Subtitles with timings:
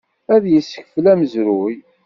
[0.33, 1.75] Ad yessekfel amezruy.